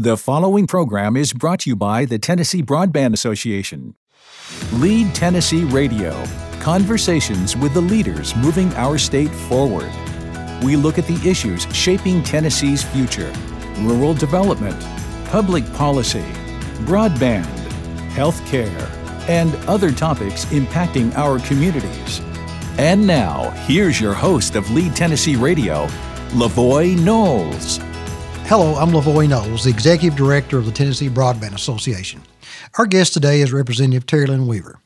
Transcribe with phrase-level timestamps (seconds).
[0.00, 3.96] The following program is brought to you by the Tennessee Broadband Association.
[4.74, 6.24] Lead Tennessee Radio
[6.60, 9.90] Conversations with the leaders moving our state forward.
[10.62, 13.32] We look at the issues shaping Tennessee's future
[13.78, 14.80] rural development,
[15.30, 16.24] public policy,
[16.86, 17.46] broadband,
[18.12, 18.88] health care,
[19.26, 22.20] and other topics impacting our communities.
[22.78, 25.88] And now, here's your host of Lead Tennessee Radio,
[26.28, 27.80] Levoy Knowles.
[28.48, 32.22] Hello, I'm Levoy Knowles, the Executive Director of the Tennessee Broadband Association.
[32.78, 34.80] Our guest today is Representative Terry Lynn Weaver.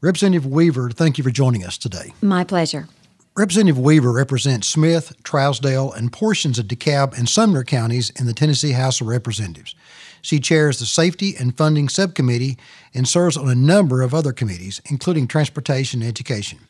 [0.00, 2.14] Representative Weaver, thank you for joining us today.
[2.22, 2.88] My pleasure.
[3.36, 8.72] Representative Weaver represents Smith, Trousdale, and portions of DeKalb and Sumner counties in the Tennessee
[8.72, 9.74] House of Representatives.
[10.22, 12.56] She chairs the Safety and Funding Subcommittee
[12.94, 16.60] and serves on a number of other committees, including Transportation and Education.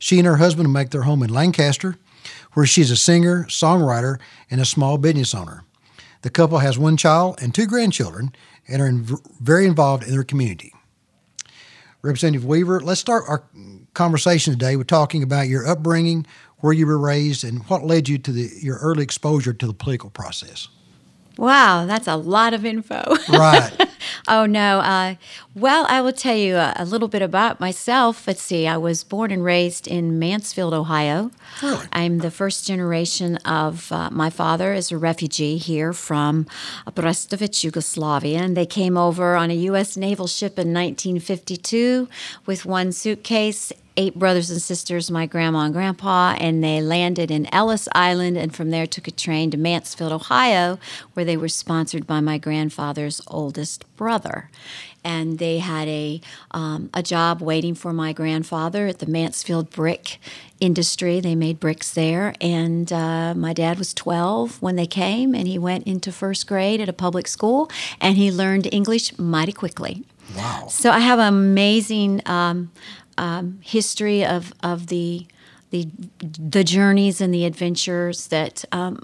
[0.00, 1.98] She and her husband make their home in Lancaster,
[2.54, 4.18] where she's a singer, songwriter,
[4.50, 5.62] and a small business owner.
[6.24, 8.34] The couple has one child and two grandchildren
[8.66, 9.06] and are in,
[9.42, 10.72] very involved in their community.
[12.00, 13.44] Representative Weaver, let's start our
[13.92, 16.26] conversation today with talking about your upbringing,
[16.60, 19.74] where you were raised, and what led you to the, your early exposure to the
[19.74, 20.68] political process.
[21.36, 23.02] Wow, that's a lot of info.
[23.28, 23.88] Right.
[24.28, 24.78] oh, no.
[24.80, 25.14] Uh,
[25.54, 28.26] well, I will tell you a, a, little bit about myself.
[28.26, 28.68] Let's see.
[28.68, 31.32] I was born and raised in Mansfield, Ohio.
[31.62, 31.86] Really?
[31.92, 36.46] I'm the first generation of uh, my father is a refugee here from
[36.86, 38.38] Brestovic, Yugoslavia.
[38.38, 39.96] And they came over on a U.S.
[39.96, 42.08] naval ship in 1952
[42.46, 47.52] with one suitcase eight brothers and sisters, my grandma and grandpa, and they landed in
[47.54, 50.78] Ellis Island and from there took a train to Mansfield, Ohio,
[51.12, 54.50] where they were sponsored by my grandfather's oldest brother.
[55.06, 56.20] And they had a,
[56.52, 60.18] um, a job waiting for my grandfather at the Mansfield Brick
[60.60, 61.20] Industry.
[61.20, 62.34] They made bricks there.
[62.40, 66.80] And uh, my dad was 12 when they came, and he went into first grade
[66.80, 67.70] at a public school,
[68.00, 70.04] and he learned English mighty quickly.
[70.34, 70.66] Wow.
[70.68, 72.72] So I have an amazing um,
[73.18, 75.26] um, history of, of the,
[75.70, 75.88] the,
[76.18, 79.02] the journeys and the adventures that um,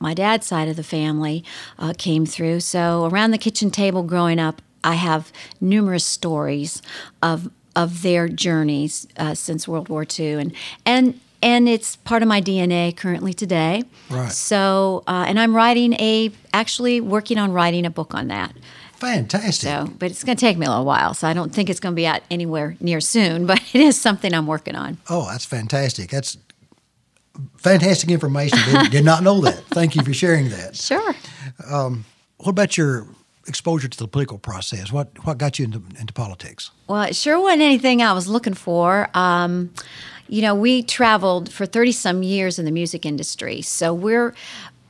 [0.00, 1.44] my dad's side of the family
[1.78, 2.60] uh, came through.
[2.60, 6.82] So around the kitchen table growing up, I have numerous stories
[7.22, 10.52] of of their journeys uh, since World War II, and
[10.84, 13.82] and and it's part of my DNA currently today.
[14.10, 14.30] Right.
[14.30, 18.54] So, uh, and I'm writing a actually working on writing a book on that.
[19.04, 19.68] Fantastic.
[19.68, 21.78] So, but it's going to take me a little while, so I don't think it's
[21.78, 23.46] going to be out anywhere near soon.
[23.54, 24.98] But it is something I'm working on.
[25.08, 26.10] Oh, that's fantastic.
[26.10, 26.38] That's
[27.58, 28.58] fantastic information.
[28.70, 29.64] Did, did not know that.
[29.66, 30.76] Thank you for sharing that.
[30.76, 31.14] Sure.
[31.70, 32.04] Um,
[32.38, 33.06] what about your
[33.46, 34.90] exposure to the political process?
[34.90, 36.70] What what got you into, into politics?
[36.88, 39.08] Well, it sure wasn't anything I was looking for.
[39.14, 39.70] Um,
[40.26, 43.60] you know, we traveled for 30 some years in the music industry.
[43.60, 44.34] So we're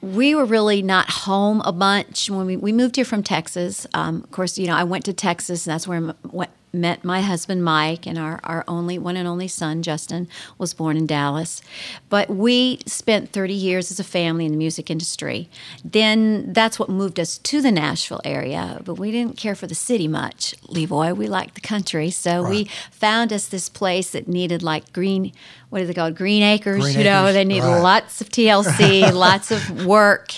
[0.04, 3.86] we were really not home a bunch when we, we moved here from Texas.
[3.94, 7.04] Um, of course, you know, I went to Texas, and that's where I went, met
[7.04, 11.06] my husband Mike, and our, our only one and only son Justin was born in
[11.06, 11.62] Dallas.
[12.08, 15.48] But we spent 30 years as a family in the music industry.
[15.84, 18.80] Then that's what moved us to the Nashville area.
[18.84, 21.16] But we didn't care for the city much, Levoy.
[21.16, 22.50] We liked the country, so right.
[22.50, 25.32] we found us this place that needed like green
[25.74, 26.14] what are they called?
[26.14, 26.84] Green acres.
[26.84, 27.80] Green you know, acres, they need right.
[27.80, 30.28] lots of TLC, lots of work.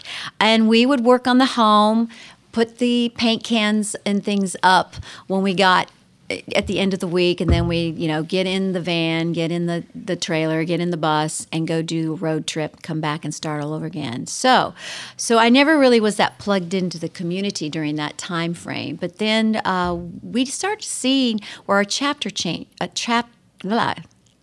[0.40, 2.08] And we would work on the home,
[2.52, 4.94] put the paint cans and things up
[5.26, 5.90] when we got
[6.28, 9.32] at the end of the week and then we you know get in the van
[9.32, 12.82] get in the, the trailer get in the bus and go do a road trip
[12.82, 14.26] come back and start all over again.
[14.26, 14.74] So
[15.16, 19.18] so i never really was that plugged into the community during that time frame but
[19.18, 23.94] then uh, we started seeing where our chapter change a chap blah,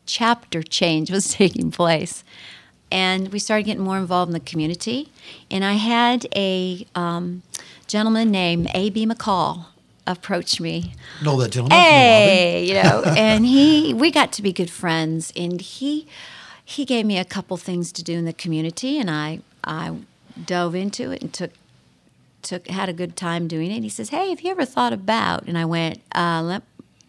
[0.06, 2.24] chapter change was taking place
[2.92, 5.10] and we started getting more involved in the community
[5.52, 7.42] and i had a um,
[7.88, 9.66] gentleman named ab mccall
[10.06, 10.94] approached me.
[11.24, 11.78] Know that gentleman?
[11.78, 16.08] Hey, you know, and he we got to be good friends, and he
[16.64, 19.96] he gave me a couple things to do in the community, and I I
[20.46, 21.52] dove into it and took
[22.42, 23.76] took had a good time doing it.
[23.76, 26.64] And he says, "Hey, have you ever thought about?" And I went, uh, let,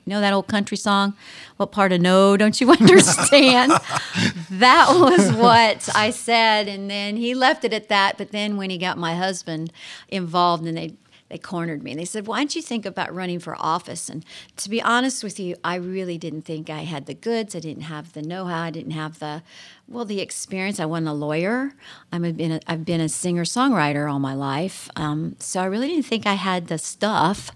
[0.05, 1.15] you know that old country song?
[1.57, 3.73] What part of no don't you understand?
[4.51, 6.69] that was what I said.
[6.69, 8.19] And then he left it at that.
[8.19, 9.73] But then when he got my husband
[10.09, 10.95] involved and they
[11.35, 11.91] they cornered me.
[11.91, 14.09] And they said, Why don't you think about running for office?
[14.09, 14.25] And
[14.57, 17.57] to be honest with you, I really didn't think I had the goods.
[17.57, 18.63] I didn't have the know how.
[18.63, 19.43] I didn't have the,
[19.89, 20.79] well, the experience.
[20.79, 21.73] I wasn't a lawyer.
[22.13, 24.89] I'm a, been a, I've been a singer songwriter all my life.
[24.95, 27.51] Um, so I really didn't think I had the stuff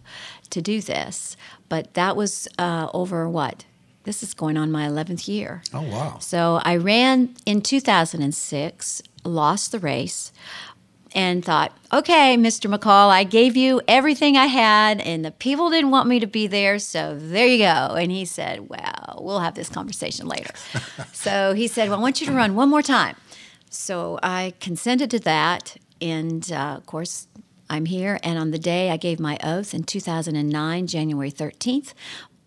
[0.50, 1.36] to do this.
[1.68, 3.64] But that was uh, over what?
[4.02, 5.62] This is going on my 11th year.
[5.72, 6.18] Oh, wow.
[6.18, 10.32] So I ran in 2006, lost the race
[11.18, 12.72] and thought, okay, Mr.
[12.72, 16.46] McCall, I gave you everything I had, and the people didn't want me to be
[16.46, 17.96] there, so there you go.
[17.96, 20.52] And he said, well, we'll have this conversation later.
[21.12, 23.16] so he said, well, I want you to run one more time.
[23.68, 27.26] So I consented to that, and uh, of course,
[27.68, 28.20] I'm here.
[28.22, 31.94] And on the day I gave my oath in 2009, January 13th,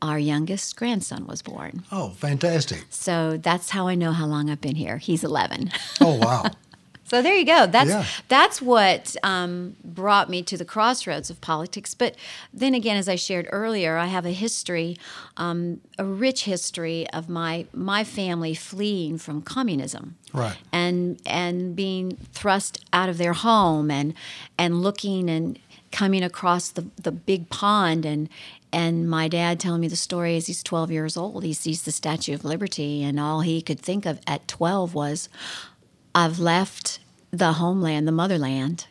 [0.01, 1.83] our youngest grandson was born.
[1.91, 2.85] Oh, fantastic.
[2.89, 4.97] So that's how I know how long I've been here.
[4.97, 5.71] He's 11.
[5.99, 6.45] Oh, wow.
[7.11, 7.67] So there you go.
[7.67, 8.05] That's Yeah.
[8.29, 11.93] that's what um, brought me to the crossroads of politics.
[11.93, 12.15] But
[12.53, 14.95] then again, as I shared earlier, I have a history,
[15.35, 20.55] um, a rich history of my my family fleeing from communism, Right.
[20.71, 24.13] and and being thrust out of their home and
[24.57, 25.59] and looking and
[25.91, 28.29] coming across the the big pond and.
[28.73, 31.91] And my dad telling me the story as he's 12 years old, he sees the
[31.91, 35.27] Statue of Liberty, and all he could think of at 12 was,
[36.13, 36.99] I've left
[37.31, 38.87] the homeland, the motherland,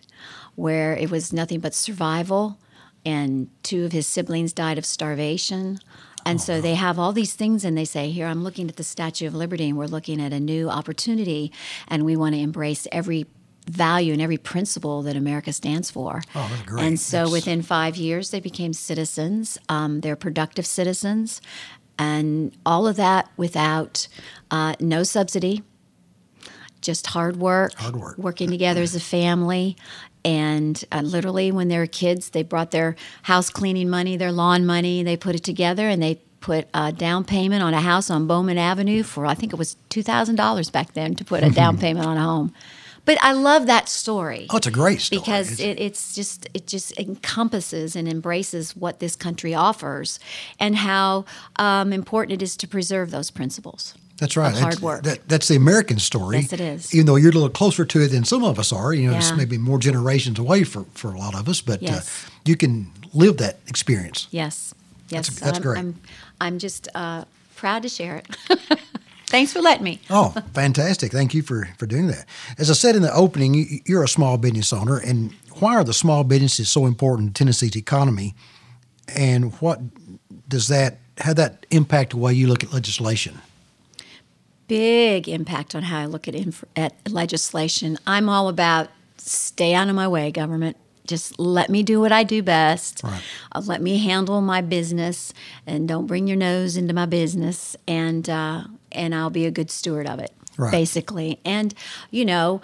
[0.54, 2.58] where it was nothing but survival,
[3.04, 5.78] and two of his siblings died of starvation.
[6.26, 8.84] And so they have all these things, and they say, Here, I'm looking at the
[8.84, 11.52] Statue of Liberty, and we're looking at a new opportunity,
[11.88, 13.26] and we want to embrace every
[13.66, 16.22] value and every principle that America stands for.
[16.34, 16.84] Oh, that's great.
[16.84, 19.58] And so within five years, they became citizens.
[19.68, 21.40] Um, they're productive citizens,
[21.98, 24.08] and all of that without
[24.50, 25.62] uh, no subsidy,
[26.80, 28.18] just hard work, Hard work.
[28.18, 29.76] working together as a family.
[30.24, 34.66] And uh, literally, when they were kids, they brought their house cleaning money, their lawn
[34.66, 38.26] money, they put it together and they put a down payment on a house on
[38.26, 42.06] Bowman Avenue for, I think it was $2,000 back then to put a down payment
[42.06, 42.52] on a home.
[43.06, 45.20] But I love that story Oh, it's a great story.
[45.20, 50.20] because it, it's just it just encompasses and embraces what this country offers
[50.58, 51.24] and how
[51.56, 53.94] um, important it is to preserve those principles.
[54.20, 54.52] That's right.
[54.52, 55.02] of hard That's, work.
[55.04, 56.38] that- that's the American story.
[56.38, 56.94] Yes, it is.
[56.94, 59.16] Even though you're a little closer to it than some of us are, you know,
[59.16, 62.26] it's maybe more generations away for, for a lot of us, but Yes.
[62.26, 64.28] uh, you can live that experience.
[64.30, 64.74] Yes,
[65.08, 65.78] yes, That's- that's I'm, great.
[65.78, 66.00] I'm,
[66.40, 67.24] I'm just uh,
[67.56, 68.36] proud to share it.
[69.26, 70.00] Thanks for letting me.
[70.10, 71.12] Oh, fantastic.
[71.12, 72.26] Thank you for, for doing that.
[72.58, 75.84] As I said in the opening, you, you're a small business owner, and why are
[75.84, 78.34] the small businesses so important to Tennessee's economy?
[79.08, 79.80] And what
[80.48, 83.38] does that, how that impact the way you look at legislation?
[84.70, 87.98] Big impact on how I look at inf- at legislation.
[88.06, 90.76] I'm all about stay out of my way, government.
[91.08, 93.02] Just let me do what I do best.
[93.02, 93.20] Right.
[93.50, 95.34] Uh, let me handle my business,
[95.66, 97.76] and don't bring your nose into my business.
[97.88, 98.62] And uh,
[98.92, 100.70] and I'll be a good steward of it, Right.
[100.70, 101.40] basically.
[101.44, 101.74] And
[102.12, 102.60] you know,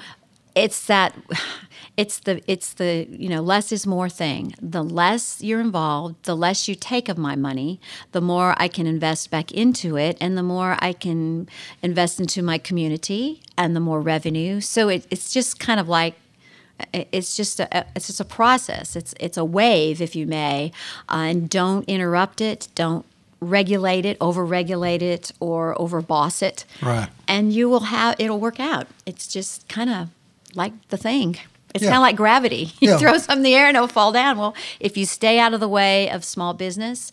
[0.56, 1.14] it's that
[1.96, 4.54] it's the it's the you know less is more thing.
[4.60, 7.80] The less you're involved the less you take of my money
[8.12, 11.48] the more i can invest back into it and the more i can
[11.82, 14.60] invest into my community and the more revenue.
[14.60, 16.14] So it, it's just kind of like
[16.92, 18.96] it's just a it's just a process.
[18.96, 20.72] It's it's a wave if you may.
[21.08, 22.68] Uh, and don't interrupt it.
[22.74, 23.04] Don't
[23.40, 26.64] regulate it over-regulate it or overboss it.
[26.82, 27.08] Right.
[27.28, 28.86] and you will have it'll work out.
[29.06, 30.08] It's just kind of
[30.56, 31.36] like the thing.
[31.74, 31.90] It's Yeah.
[31.90, 32.72] kind of like gravity.
[32.80, 32.98] You Yeah.
[32.98, 34.38] throw something in the air and it'll fall down.
[34.38, 37.10] Well, if you stay out of the way of small business,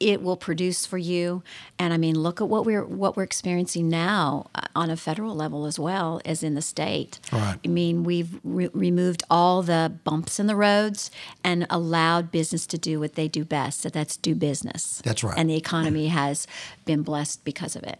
[0.00, 1.42] it will produce for you.
[1.78, 5.34] And I mean, look at what we're what we're experiencing now uh, on a federal
[5.34, 7.20] level as well as in the state.
[7.32, 7.56] Right.
[7.64, 11.10] I mean, we've re- removed all the bumps in the roads
[11.42, 13.80] and allowed business to do what they do best.
[13.82, 15.00] So that's do business.
[15.04, 15.38] That's right.
[15.38, 16.46] And the economy has
[16.84, 17.98] been blessed because of it.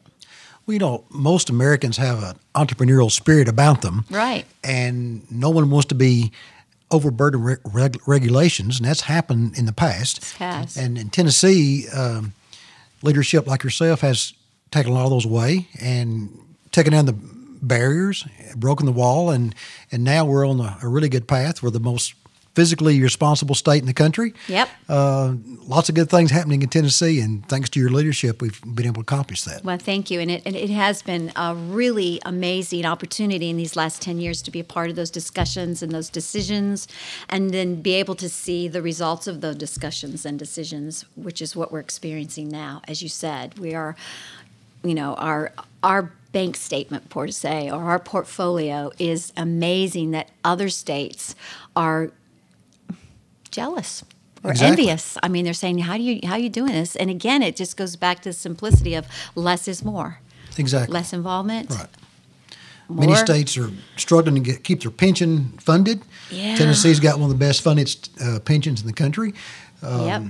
[0.66, 4.04] Well, you know, most Americans have an entrepreneurial spirit about them.
[4.10, 4.46] Right.
[4.62, 6.32] And no one wants to be
[6.90, 10.18] overburdened with reg- regulations, and that's happened in the past.
[10.18, 10.76] It has.
[10.76, 12.32] And in Tennessee, um,
[13.02, 14.32] leadership like yourself has
[14.70, 16.30] taken a lot of those away and
[16.72, 17.16] taken down the
[17.62, 19.54] barriers, broken the wall, and
[19.92, 21.62] and now we're on a, a really good path.
[21.62, 22.14] We're the most
[22.54, 24.32] physically responsible state in the country.
[24.48, 24.68] Yep.
[24.88, 25.34] Uh,
[25.66, 28.96] lots of good things happening in Tennessee, and thanks to your leadership, we've been able
[28.96, 29.64] to accomplish that.
[29.64, 30.20] Well, thank you.
[30.20, 34.40] And it, and it has been a really amazing opportunity in these last 10 years
[34.42, 36.86] to be a part of those discussions and those decisions,
[37.28, 41.56] and then be able to see the results of those discussions and decisions, which is
[41.56, 42.82] what we're experiencing now.
[42.86, 43.96] As you said, we are,
[44.84, 50.68] you know, our, our bank statement, per se, or our portfolio is amazing that other
[50.68, 51.34] states
[51.76, 52.10] are
[53.54, 54.04] jealous
[54.42, 54.84] or Exactly.
[54.84, 55.16] envious.
[55.22, 57.56] I mean, they're saying, "How do you how are you doing this?" And again, it
[57.56, 60.18] just goes back to the simplicity of less is more.
[60.58, 60.92] Exactly.
[60.92, 61.70] Less involvement.
[61.70, 61.88] Right.
[62.88, 66.02] Many states are struggling to get, keep their pension funded.
[66.30, 66.54] Yeah.
[66.56, 67.88] Tennessee's got one of the best funded
[68.22, 69.32] uh, pensions in the country.
[69.82, 70.22] yep.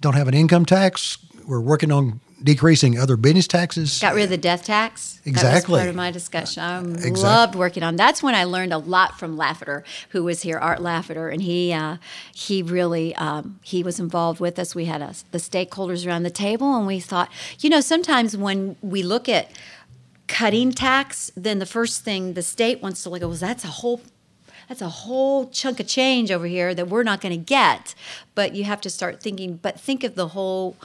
[0.00, 1.18] Don't have an income tax.
[1.46, 3.98] We're working on decreasing other business taxes.
[4.00, 5.20] Got rid of the death tax.
[5.24, 5.72] That Exactly.
[5.72, 6.62] was part of my discussion.
[6.62, 7.96] I Exact- loved working on.
[7.96, 11.72] That's when I learned a lot from Laffer, who was here, Art Laffer, and he
[11.72, 11.96] uh,
[12.34, 14.74] he really um, he was involved with us.
[14.74, 17.30] We had us the stakeholders around the table, and we thought,
[17.60, 19.50] you know, sometimes when we look at
[20.26, 23.68] cutting tax, then the first thing the state wants to look at was that's a
[23.68, 24.00] whole
[24.68, 27.94] that's a whole chunk of change over here that we're not going to get.
[28.36, 30.76] But you have to start thinking, but think of the whole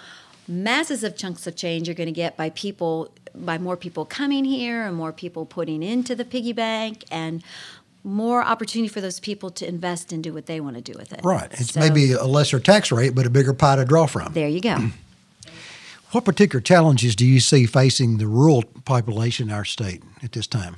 [0.48, 4.46] masses of chunks of change you're going to get by people, by more people coming
[4.46, 7.44] here and more people putting into the piggy bank and
[8.04, 11.12] more opportunity for those people to invest and do what they want to do with
[11.12, 11.22] it.
[11.24, 11.52] Right.
[11.54, 14.34] It's So, maybe a lesser tax rate, but a bigger pie to draw from.
[14.34, 14.78] There you go.
[16.12, 20.48] What particular challenges do you see facing the rural population in our state at this
[20.48, 20.78] time?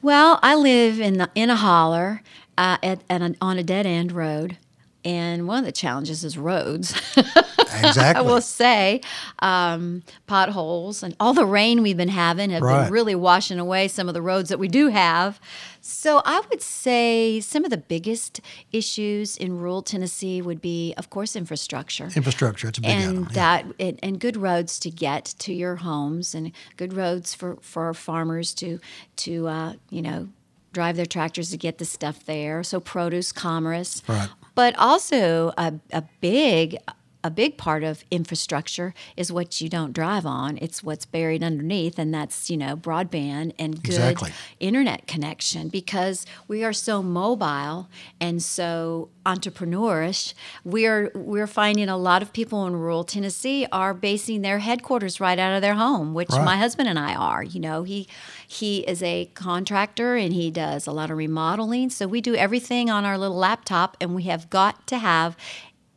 [0.00, 2.22] Well, I live in the, in a holler
[2.56, 4.56] uh, at, at an, on a dead end road,
[5.04, 6.94] and one of the challenges is roads.
[7.96, 9.00] I will say
[9.40, 12.84] um, potholes and all the rain we've been having have Right.
[12.84, 15.40] been really washing away some of the roads that we do have.
[15.80, 18.40] So I would say some of the biggest
[18.72, 23.22] issues in rural Tennessee would be, of course, infrastructure Infrastructure, it's a big and item.
[23.24, 23.34] yeah.
[23.34, 27.92] that and, and good roads to get to your homes and good roads for for
[27.92, 28.80] farmers to
[29.16, 30.28] to uh, you know
[30.72, 34.28] drive their tractors to get the stuff there so produce commerce Right.
[34.56, 36.76] but also a, a big
[37.24, 41.98] a big part of infrastructure is what you don't drive on it's what's buried underneath
[41.98, 44.30] and that's you know broadband and good Exactly.
[44.60, 47.88] internet connection because we are so mobile
[48.20, 50.34] and so entrepreneurish.
[50.64, 55.38] We're we're finding a lot of people in rural Tennessee are basing their headquarters right
[55.38, 56.44] out of their home, which Right.
[56.44, 57.42] my husband and I are.
[57.42, 58.06] You know, he
[58.46, 61.90] he is a contractor and he does a lot of remodeling.
[61.90, 65.36] So we do everything on our little laptop and we have got to have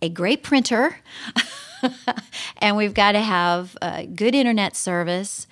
[0.02, 1.00] a great printer
[2.58, 3.78] and we've got to have
[4.16, 5.48] good internet service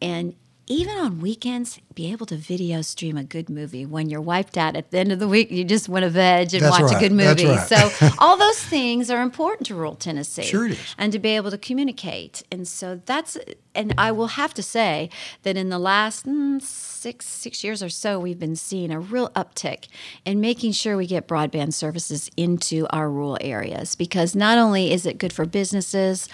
[0.00, 0.34] and
[0.68, 4.76] even on weekends be able to video stream a good movie when you're wiped out
[4.76, 6.94] at the end of the week you just want to veg and That's watch a
[6.94, 7.00] right.
[7.00, 7.68] good That's movie right.
[7.68, 10.94] so all those things are important to rural tennessee Sure it is.
[10.96, 13.36] and to be able to communicate and so that's
[13.74, 15.10] and i will have to say
[15.42, 19.28] that in the last mm, six six years or so we've been seeing a real
[19.30, 19.88] uptick
[20.24, 25.04] in making sure we get broadband services into our rural areas because not only is
[25.04, 26.28] it good for businesses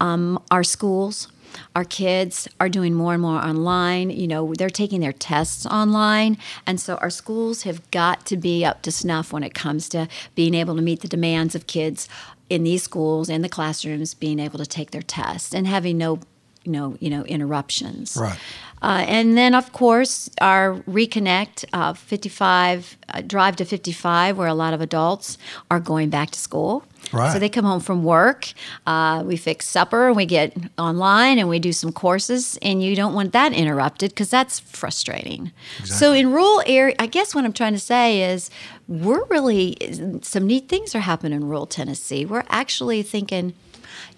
[0.00, 1.28] um, our schools
[1.74, 4.10] our kids are doing more and more online.
[4.10, 6.38] You know, they're taking their tests online.
[6.66, 10.08] And so our schools have got to be up to snuff when it comes to
[10.34, 12.08] being able to meet the demands of kids
[12.50, 16.20] in these schools in the classrooms being able to take their tests and having no
[16.64, 18.16] you know, you know, interruptions.
[18.18, 18.38] Right.
[18.84, 24.52] Uh, and then, of course, our reconnect uh, 55 uh, drive to 55, where a
[24.52, 25.38] lot of adults
[25.70, 26.84] are going back to school.
[27.10, 27.32] Right.
[27.32, 28.52] So they come home from work.
[28.86, 32.58] Uh, we fix supper, and we get online, and we do some courses.
[32.60, 35.50] And you don't want that interrupted because that's frustrating.
[35.78, 35.96] Exactly.
[35.96, 38.50] So in rural area, I guess what I'm trying to say is
[38.86, 39.78] we're really
[40.20, 42.26] some neat things are happening in rural Tennessee.
[42.26, 43.54] We're actually thinking,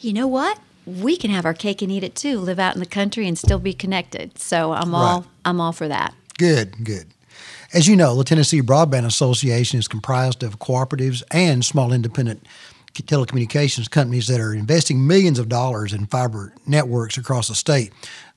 [0.00, 0.58] you know what?
[0.86, 2.38] We can have our cake and eat it too.
[2.38, 4.38] Live out in the country and still be connected.
[4.38, 5.28] So I'm all Right.
[5.44, 6.14] I'm all for that.
[6.38, 7.08] Good, good.
[7.72, 12.46] As you know, the Tennessee Broadband Association is comprised of cooperatives and small independent
[12.94, 17.92] telecommunications companies that are investing millions of dollars in fiber networks across the state,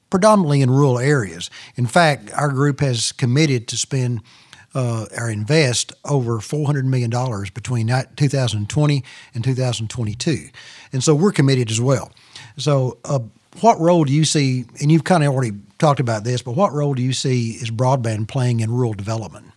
[0.09, 1.49] predominantly in rural areas.
[1.75, 4.21] In fact, our group has committed to spend
[4.75, 7.09] uh, or invest over $400 million
[7.53, 9.03] between 2020
[9.33, 10.49] and 2022.
[10.93, 12.11] And so we're committed as well.
[12.59, 13.19] So, uh,
[13.61, 16.71] what role do you see, and you've kind of already talked about this, but what
[16.71, 19.47] role do you see is broadband playing in rural development?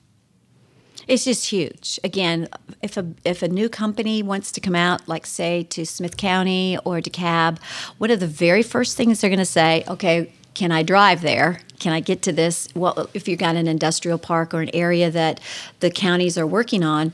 [1.09, 1.99] It's just huge.
[2.04, 2.49] Again,
[2.80, 6.78] if a if a new company wants to come out, like say to Smith County
[6.85, 7.59] or DeKalb,
[7.99, 11.61] one of the very first things they're going to say, okay, can I drive there?
[11.80, 12.68] Can I get to this?
[12.75, 15.40] Well, if you've got an industrial park or an area that
[15.80, 17.12] the counties are working on,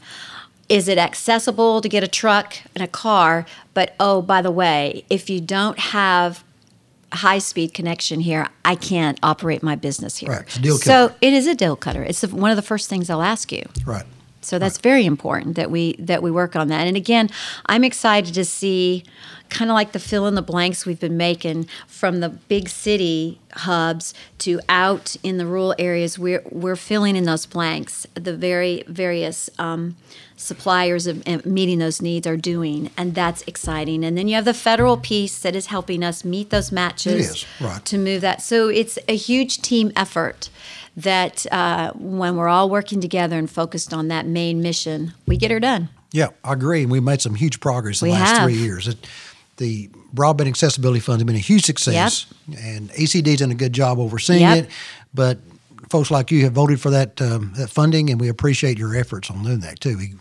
[0.69, 3.47] is it accessible to get a truck and a car?
[3.75, 6.45] But oh, by the way, if you don't have
[7.13, 10.31] high speed connection here, I can't operate my business here.
[10.31, 12.03] Right, it's a deal so it is a deal cutter.
[12.03, 13.65] It's one of the first things I'll ask you.
[13.85, 14.05] Right.
[14.49, 16.87] So that's very important that we that we work on that.
[16.87, 17.29] And again,
[17.67, 19.05] I'm excited to see
[19.51, 23.39] kind of like the fill in the blanks we've been making from the big city
[23.53, 26.19] hubs to out in the rural areas.
[26.19, 28.07] We're we're filling in those blanks.
[28.15, 29.97] The very various um,
[30.37, 34.03] suppliers of meeting those needs are doing, and that's exciting.
[34.05, 37.47] And then you have the federal piece that is helping us meet those matches is,
[37.61, 37.85] right.
[37.85, 38.41] to move that.
[38.41, 40.49] So it's a huge team effort
[41.03, 45.51] that uh, when we're all working together and focused on that main mission, we get
[45.51, 45.89] her done.
[46.13, 46.83] Yeah, I agree.
[46.83, 48.45] And we've made some huge progress in We the last have.
[48.45, 48.89] three years.
[48.89, 48.97] It,
[49.59, 52.27] the broadband accessibility fund has been a huge success,
[52.59, 54.65] and ECD's done a good job overseeing Yep.
[54.65, 54.71] it.
[55.13, 55.39] But
[55.89, 59.31] folks like you have voted for that um, that funding, and we appreciate your efforts
[59.31, 59.97] on doing that too.
[59.99, 60.15] We,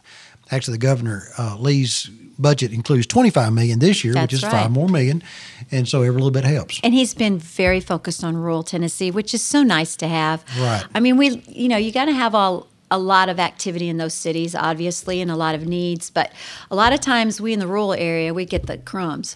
[0.52, 4.52] actually, the governor uh, Lee's budget includes 25 million this year, which is right.
[4.52, 5.24] five more million,
[5.72, 6.80] and so every little bit helps.
[6.84, 10.44] And he's been very focused on rural Tennessee, which is so nice to have.
[10.60, 10.86] Right.
[10.94, 13.98] I mean, we, you know, you got to have all a lot of activity in
[13.98, 16.10] those cities, obviously, and a lot of needs.
[16.10, 16.32] But
[16.72, 19.36] a lot of times, we in the rural area, we get the crumbs.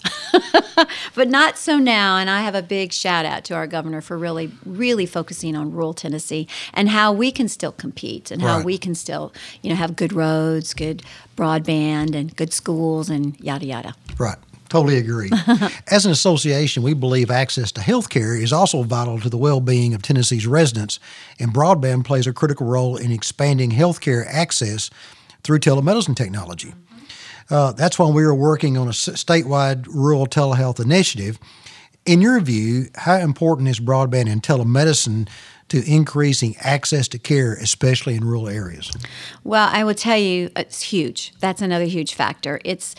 [1.15, 2.17] but not so now.
[2.17, 5.71] And I have a big shout out to our governor for really, really focusing on
[5.71, 9.75] rural Tennessee and how we can still compete and how we can still, you know,
[9.75, 11.03] have good roads, good
[11.35, 13.95] broadband, and good schools, and yada yada.
[14.17, 14.37] Right.
[14.71, 15.29] Totally agree.
[15.89, 19.59] As an association, we believe access to health care is also vital to the well
[19.59, 20.97] being of Tennessee's residents,
[21.41, 24.89] and broadband plays a critical role in expanding health care access
[25.43, 26.73] through telemedicine technology.
[27.49, 31.37] Uh, that's why we are working on a statewide rural telehealth initiative.
[32.05, 35.27] In your view, how important is broadband and telemedicine
[35.71, 38.91] to increasing access to care, especially in rural areas?
[39.45, 41.31] Well, I will tell you, it's huge.
[41.39, 42.59] That's another huge factor.
[42.65, 42.93] It's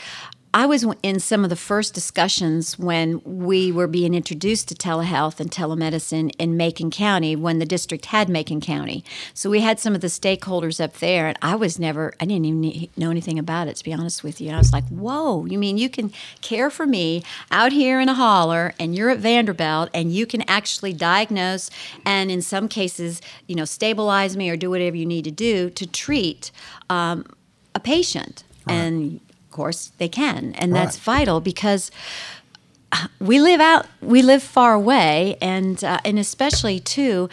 [0.54, 5.40] I was in some of the first discussions when we were being introduced to telehealth
[5.40, 9.02] and telemedicine in Macon County when the district had Macon County.
[9.32, 12.44] So we had some of the stakeholders up there, and I was never, I didn't
[12.44, 14.48] even know anything about it, to be honest with you.
[14.48, 18.10] And I was like, whoa, you mean you can care for me out here in
[18.10, 21.70] a holler, and you're at Vanderbilt, and you can actually diagnose
[22.04, 25.70] and in some cases, you know, stabilize me or do whatever you need to do
[25.70, 26.50] to treat
[26.90, 27.24] um,
[27.74, 28.44] a patient.
[28.68, 31.90] And of course, they can, and that's vital because
[33.20, 37.28] we live out, we live far away, and uh, and especially too,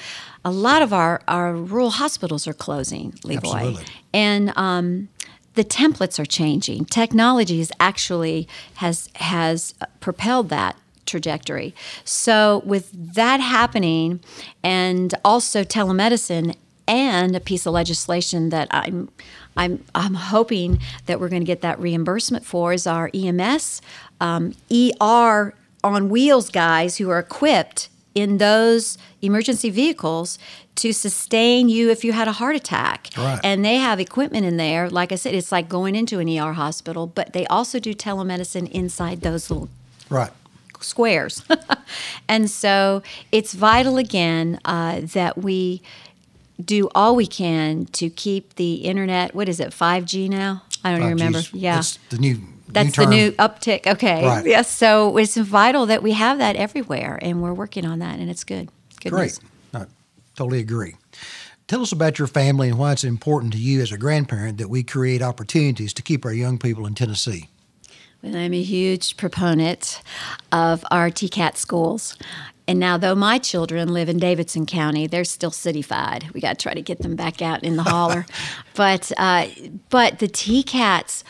[0.46, 3.86] a lot of our our rural hospitals are closing, Leroy, Absolutely.
[4.14, 5.10] and um,
[5.56, 6.86] the templates are changing.
[6.86, 11.74] Technology is actually has has propelled that trajectory.
[12.04, 14.22] So with that happening,
[14.64, 16.56] and also telemedicine
[16.88, 19.10] and a piece of legislation that I'm
[19.58, 23.82] I'm I'm hoping that we're going to get that reimbursement for is our EMS
[24.22, 25.53] um, ER
[25.84, 30.38] on wheels guys who are equipped in those emergency vehicles
[30.76, 33.10] to sustain you if you had a heart attack.
[33.17, 33.39] Right.
[33.43, 34.89] And they have equipment in there.
[34.89, 38.69] Like I said, it's like going into an ER hospital, but they also do telemedicine
[38.71, 39.69] inside those little
[40.10, 40.32] Right.
[40.80, 41.43] squares.
[42.28, 45.82] and so it's vital again uh, that we
[46.63, 49.34] do all we can to keep the internet.
[49.34, 49.74] What is it?
[49.74, 50.63] Five G now?
[50.84, 51.39] I don't even remember.
[51.54, 52.39] Yeah, That's the new.
[52.67, 53.88] that's new the new uptick.
[53.88, 54.26] Okay.
[54.26, 54.45] Right.
[54.45, 54.69] Yes.
[54.69, 58.43] So it's vital that we have that everywhere, and we're working on that, and it's
[58.43, 58.69] good.
[59.02, 59.39] Good Great.
[59.74, 59.86] I
[60.36, 60.95] totally agree.
[61.67, 64.69] Tell us about your family and why it's important to you as a grandparent that
[64.69, 67.48] we create opportunities to keep our young people in Tennessee.
[68.24, 70.02] Well, I'm a huge proponent
[70.52, 72.17] of our TCAT schools.
[72.69, 76.32] And now, though my children live in Davidson County, they're still cityfied.
[76.34, 78.25] We got to try to get them back out in the holler.
[78.75, 79.47] But uh,
[79.89, 81.23] but the TCATs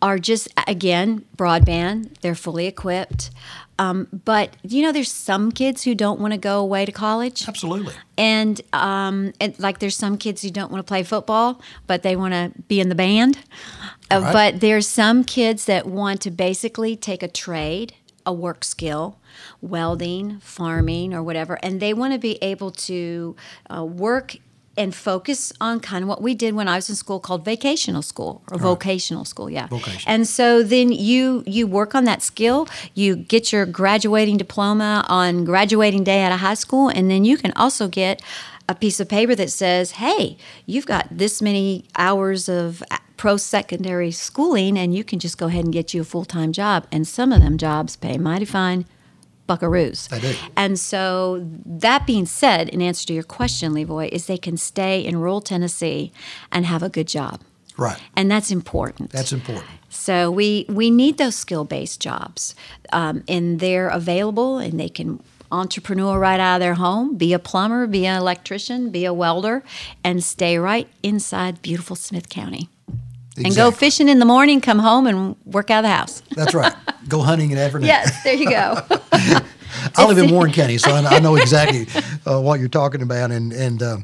[0.00, 2.18] are just again broadband.
[2.20, 3.30] They're fully equipped.
[3.78, 7.46] Um, but you know, there's some kids who don't want to go away to college.
[7.48, 7.92] Absolutely.
[8.16, 12.16] And, um, and like there's some kids who don't want to play football, but they
[12.16, 13.38] want to be in the band.
[14.10, 14.32] Uh, Right.
[14.32, 17.94] But there's some kids that want to basically take a trade,
[18.26, 19.18] a work skill,
[19.60, 23.36] welding, farming, or whatever, and they want to be able to
[23.74, 24.36] uh, work
[24.76, 28.02] and focus on kind of what we did when I was in school called vocational
[28.02, 29.66] school or vocational school, yeah.
[29.68, 30.02] Vocational.
[30.06, 35.44] And so then you you work on that skill, you get your graduating diploma on
[35.44, 38.20] graduating day out of high school, and then you can also get
[38.68, 42.82] a piece of paper that says, "Hey, you've got this many hours of
[43.16, 47.06] post-secondary schooling, and you can just go ahead and get you a full-time job." And
[47.06, 48.84] some of them jobs pay mighty fine
[49.48, 50.08] buckaroos.
[50.08, 50.34] They do.
[50.56, 55.04] And so, that being said, in answer to your question, Leroy, is they can stay
[55.04, 56.12] in rural Tennessee
[56.50, 57.40] and have a good job,
[57.76, 57.98] Right.
[58.16, 59.10] and that's important.
[59.10, 59.66] That's important.
[59.90, 62.54] So we we need those skill based jobs,
[62.92, 65.20] um, and they're available, and they can
[65.54, 69.62] entrepreneur right out of their home, be a plumber, be an electrician, be a welder,
[70.02, 72.68] and stay right inside beautiful Smith County.
[73.36, 76.22] And go fishing in the morning, come home, and work out of the house.
[76.36, 76.72] That's right.
[77.08, 77.88] Go hunting in afternoon.
[77.88, 78.80] yes, there you go.
[79.96, 81.86] I live in Warren County, so I, I know exactly
[82.24, 83.30] uh, what you're talking about.
[83.30, 83.96] And and uh,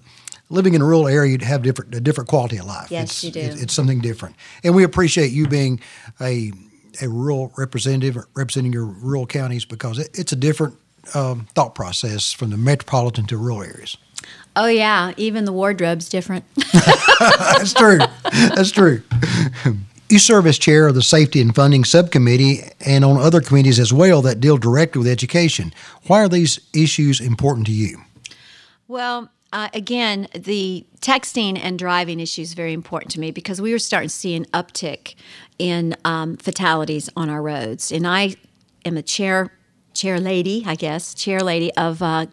[0.50, 2.90] living in a rural area, you'd have different a different quality of life.
[2.90, 3.40] Yes, it's, you do.
[3.40, 4.34] It's, it's something different,
[4.64, 5.80] and we appreciate you being
[6.20, 6.52] a
[7.00, 10.76] a rural representative representing your rural counties because it, it's a different
[11.14, 13.96] um, thought process from the metropolitan to rural areas.
[14.56, 16.44] oh yeah, even the wardrobe's different.
[17.20, 17.98] That's true.
[18.30, 19.02] That's true.
[20.08, 23.92] You serve as chair of the Safety and Funding Subcommittee and on other committees as
[23.92, 25.72] well that deal directly with education.
[26.08, 27.98] Why are these issues important to you?
[28.88, 33.70] Well, uh, again, the texting and driving issue is very important to me because we
[33.70, 35.14] were starting to see an uptick
[35.60, 37.92] in um, fatalities on our roads.
[37.92, 38.34] And I
[38.84, 39.52] am a chair,
[40.00, 42.26] chair lady, I guess, chair lady of uh,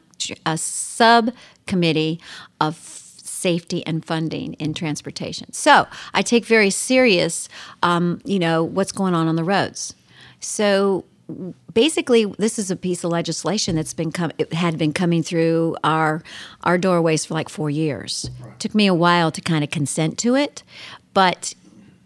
[0.45, 2.19] a subcommittee
[2.61, 5.51] of safety and funding in transportation.
[5.53, 7.49] So I take very serious,
[7.83, 9.93] um, you know, what's going on on the roads.
[10.39, 11.05] So
[11.73, 15.75] basically, this is a piece of legislation that's been com- it had been coming through
[15.83, 16.23] our
[16.63, 18.29] our doorways for like four years.
[18.41, 18.59] Right.
[18.59, 20.63] Took me a while to kind of consent to it,
[21.13, 21.53] but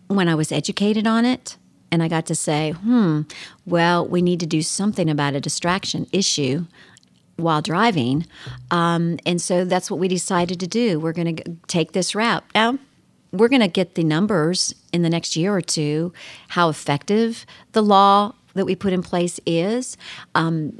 [0.07, 1.57] when I was educated on it,
[1.91, 3.21] and I got to say, hmm,
[3.65, 6.65] well, we need to do something about a distraction issue
[7.35, 8.25] while driving.
[8.69, 10.99] Um, and so that's what we decided to do.
[10.99, 12.43] We're going to take this route.
[12.55, 12.77] Now,
[13.31, 16.13] we're going to get the numbers in the next year or two,
[16.49, 19.97] how effective the law that we put in place is.
[20.35, 20.79] Um,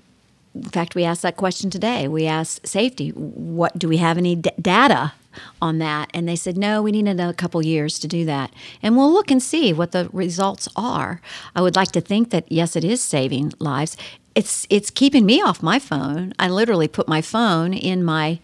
[0.54, 2.08] in fact, we asked that question today.
[2.08, 5.14] We asked safety, what do we have any d- data
[5.62, 6.10] on that?
[6.14, 8.52] And they said, no, we need another couple years to do that.
[8.84, 11.22] And we'll look and see what the results are.
[11.56, 13.96] I would like to think that, yes, it is saving lives
[14.36, 16.34] it's it's keeping me off my phone.
[16.40, 18.40] I literally put my phone in my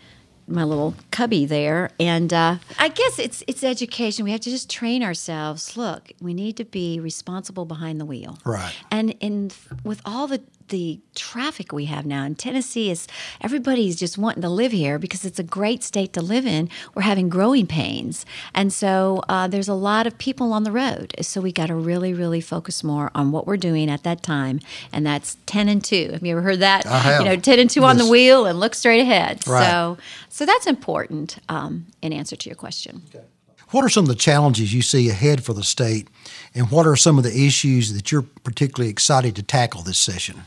[0.50, 4.26] my little cubby there, and uh, I guess it's it's education.
[4.26, 5.76] We have to just train ourselves.
[5.78, 8.74] Look, we need to be responsible behind the wheel, right?
[8.92, 13.08] And and with all the the traffic we have now in Tennessee is
[13.42, 16.70] everybody's just wanting to live here because it's a great state to live in.
[16.94, 21.14] We're having growing pains, and so uh, there's a lot of people on the road.
[21.22, 24.60] So we got to really, really focus more on what we're doing at that time,
[24.92, 26.10] and that's ten and two.
[26.12, 26.86] Have you ever heard that?
[26.86, 27.22] I have.
[27.22, 27.90] You know, ten and two yes.
[27.90, 29.48] on the wheel and look straight ahead.
[29.48, 29.70] Right.
[29.70, 29.98] So,
[30.30, 33.02] so that's important um, in answer to your question.
[33.10, 33.24] Okay.
[33.72, 36.08] What are some of the challenges you see ahead for the state,
[36.56, 40.44] and what are some of the issues that you're particularly excited to tackle this session?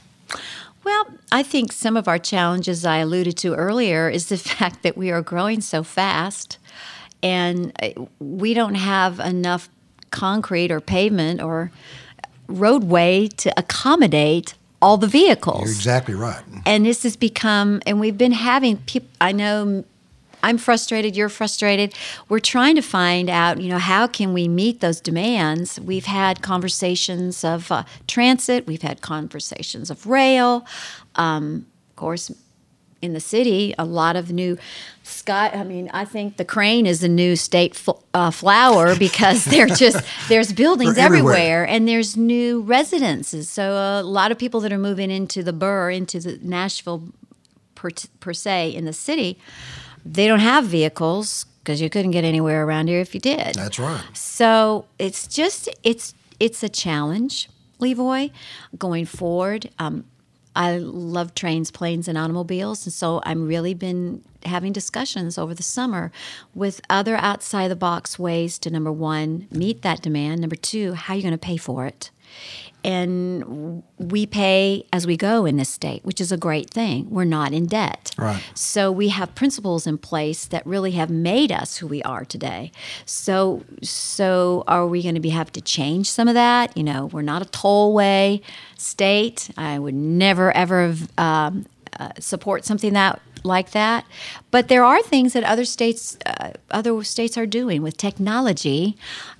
[0.82, 4.96] Well, I think some of our challenges I alluded to earlier is the fact that
[4.96, 6.58] we are growing so fast
[7.22, 9.68] and uh, we don't have enough
[10.10, 11.70] concrete or pavement or
[12.48, 15.62] roadway to accommodate all the vehicles.
[15.62, 16.42] You're exactly right.
[16.64, 19.84] And this has become, and we've been having people, I know
[20.42, 21.94] I'm frustrated, you're frustrated.
[22.29, 25.79] We're trying to find out, you know, how can we meet those demands?
[25.81, 30.66] We've had conversations of uh, transit, we've had conversations of rail.
[31.16, 32.31] Um, of course,
[33.03, 34.59] in the city, a lot of new
[35.03, 35.48] sky.
[35.48, 39.66] I mean, I think the crane is the new state fl- uh, flower because they're
[39.66, 41.35] just there's buildings everywhere.
[41.35, 41.66] everywhere.
[41.66, 43.48] and there's new residences.
[43.48, 47.09] So a lot of people that are moving into the burr, into the Nashville
[47.74, 49.38] per, per se in the city
[50.04, 53.54] they don't have vehicles because you couldn't get anywhere around here if you did.
[53.54, 54.02] That's right.
[54.14, 57.48] So it's just it's it's a challenge,
[57.80, 58.30] Levoy,
[58.78, 59.70] going forward.
[59.78, 60.04] Um,
[60.56, 65.62] I love trains, planes, and automobiles, and so I'm really been having discussions over the
[65.62, 66.10] summer
[66.54, 70.40] with other outside the box ways to number one meet that demand.
[70.40, 72.10] Number two, how you're you going to pay for it?
[72.82, 77.10] And we pay as we go in this state, which is a great thing.
[77.10, 78.12] We're not in debt.
[78.16, 78.42] Right.
[78.54, 82.72] So we have principles in place that really have made us who we are today.
[83.04, 86.76] So so are we going to be have to change some of that?
[86.76, 88.42] You know, we're not a tollway
[88.76, 89.50] state.
[89.56, 91.66] I would never ever um,
[91.98, 94.05] uh, support something that like that.
[94.50, 98.96] But there are things that other states uh, other states are doing with technology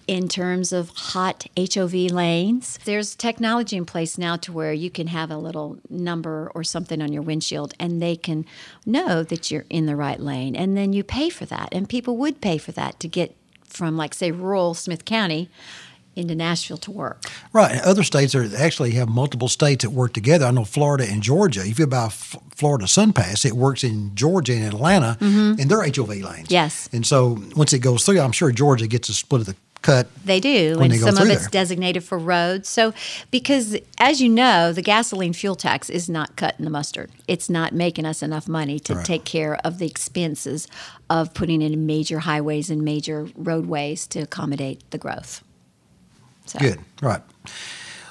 [0.07, 2.79] in terms of hot HOV lanes.
[2.85, 7.01] There's technology in place now to where you can have a little number or something
[7.01, 8.45] on your windshield and they can
[8.85, 11.69] know that you're in the right lane and then you pay for that.
[11.71, 15.49] And people would pay for that to get from like say rural Smith County
[16.21, 17.25] into Nashville to work.
[17.53, 17.81] Right.
[17.83, 20.47] Other states are actually have multiple states that work together.
[20.47, 21.65] I know Florida and Georgia.
[21.65, 25.61] If you buy F- Florida SunPass, it works in Georgia and Atlanta, mm-hmm.
[25.61, 26.51] and they're HOV lanes.
[26.51, 26.89] Yes.
[26.93, 30.09] And so once it goes through, I'm sure Georgia gets a split of the cut.
[30.25, 31.51] They do, and they some of it's there.
[31.51, 32.69] designated for roads.
[32.69, 32.93] So,
[33.31, 37.11] because as you know, the gasoline fuel tax is not cutting the mustard.
[37.29, 39.05] It's not making us enough money to right.
[39.05, 40.69] take care of the expenses
[41.09, 45.43] of putting in major highways and major roadways to accommodate the growth.
[46.51, 46.59] So.
[46.59, 47.23] Good, right.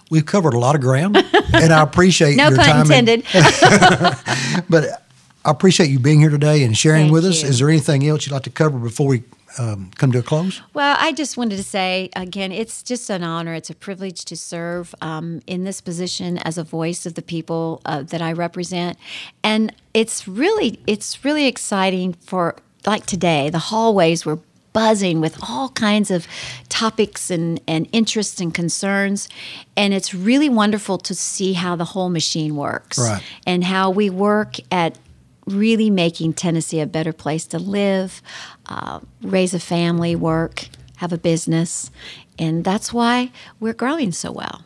[0.09, 1.17] We've covered a lot of ground,
[1.53, 2.81] and I appreciate no your pun time.
[2.81, 3.25] intended.
[3.33, 5.03] And, but
[5.43, 7.43] I appreciate you being here today and sharing Thank with us.
[7.43, 7.49] you.
[7.49, 9.23] Is there anything else you'd like to cover before we
[9.57, 10.61] um, come to a close?
[10.73, 13.53] Well, I just wanted to say again, it's just an honor.
[13.53, 17.81] It's a privilege to serve um, in this position as a voice of the people
[17.85, 18.97] uh, that I represent,
[19.43, 23.49] and it's really it's really exciting for like today.
[23.49, 24.39] The hallways were
[24.73, 26.27] buzzing with all kinds of
[26.69, 29.27] topics and, and interests and concerns.
[29.75, 33.23] And it's really wonderful to see how the whole machine works Right.
[33.45, 34.97] and how we work at
[35.45, 38.21] really making Tennessee a better place to live,
[38.67, 41.89] uh, raise a family, work, have a business.
[42.37, 44.63] And that's why we're growing so well.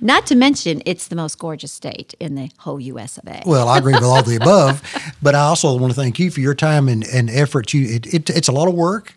[0.00, 3.42] Not to mention, it's the most gorgeous state in the whole US of A.
[3.46, 4.82] Well, I agree with all the above,
[5.22, 7.72] but I also want to thank you for your time and, and effort.
[7.72, 9.14] You, it, it, it's a lot of work,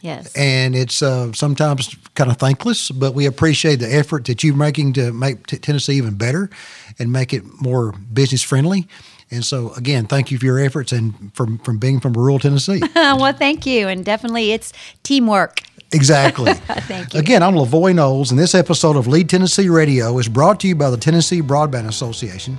[0.00, 0.34] yes.
[0.34, 4.92] and it's uh, sometimes kind of thankless, but we appreciate the effort that you're making
[4.94, 6.50] to make t- Tennessee even better
[6.98, 8.88] and make it more business friendly.
[9.30, 12.80] And so, again, thank you for your efforts and from from being from rural Tennessee.
[12.94, 13.88] well, thank you.
[13.88, 15.60] And definitely it's teamwork.
[15.92, 16.52] Exactly.
[16.84, 17.20] Thank you.
[17.20, 20.74] Again, I'm Levoy Knowles, and this episode of Lead Tennessee Radio is brought to you
[20.74, 22.58] by the Tennessee Broadband Association,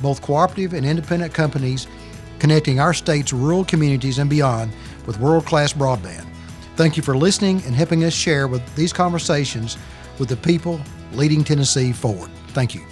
[0.00, 1.88] both cooperative and independent companies
[2.38, 4.72] connecting our state's rural communities and beyond
[5.06, 6.29] with world class broadband.
[6.80, 9.76] Thank you for listening and helping us share with these conversations
[10.18, 10.80] with the people
[11.12, 12.30] leading Tennessee forward.
[12.54, 12.89] Thank you.